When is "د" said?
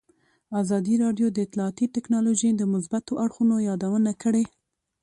1.31-1.37, 2.55-2.61